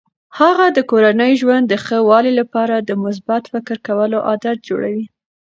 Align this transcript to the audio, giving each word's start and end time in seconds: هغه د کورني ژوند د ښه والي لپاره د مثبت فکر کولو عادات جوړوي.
هغه 0.39 0.65
د 0.77 0.79
کورني 0.89 1.31
ژوند 1.41 1.65
د 1.67 1.73
ښه 1.85 1.97
والي 2.09 2.31
لپاره 2.39 2.75
د 2.87 2.91
مثبت 3.03 3.43
فکر 3.53 3.77
کولو 3.87 4.17
عادات 4.27 4.57
جوړوي. 4.67 5.05